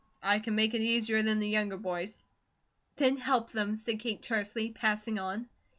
I 0.23 0.39
can 0.39 0.55
make 0.55 0.73
it 0.73 0.81
easier 0.81 1.21
than 1.21 1.37
the 1.37 1.47
younger 1.47 1.77
boys." 1.77 2.23
"Then 2.95 3.17
HELP 3.17 3.51
them," 3.51 3.75
said 3.75 3.99
Kate 3.99 4.23
tersely, 4.23 4.71
passing 4.73 5.19
on. 5.19 5.47